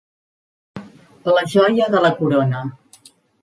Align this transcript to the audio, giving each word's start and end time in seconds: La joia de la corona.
La 1.35 1.43
joia 1.51 1.91
de 1.97 2.01
la 2.07 2.13
corona. 2.23 2.65